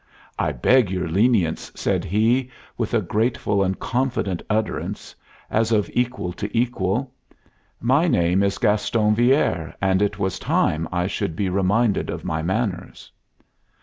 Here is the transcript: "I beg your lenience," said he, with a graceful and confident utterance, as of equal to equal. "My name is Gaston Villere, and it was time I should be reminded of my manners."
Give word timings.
"I 0.39 0.51
beg 0.51 0.89
your 0.89 1.07
lenience," 1.07 1.71
said 1.75 2.03
he, 2.05 2.49
with 2.75 2.95
a 2.95 3.03
graceful 3.03 3.61
and 3.63 3.77
confident 3.79 4.41
utterance, 4.49 5.13
as 5.47 5.71
of 5.71 5.91
equal 5.93 6.33
to 6.33 6.49
equal. 6.57 7.11
"My 7.79 8.07
name 8.07 8.41
is 8.41 8.57
Gaston 8.57 9.13
Villere, 9.13 9.75
and 9.79 10.01
it 10.01 10.17
was 10.17 10.39
time 10.39 10.87
I 10.91 11.05
should 11.05 11.35
be 11.35 11.49
reminded 11.49 12.09
of 12.09 12.25
my 12.25 12.41
manners." 12.41 13.11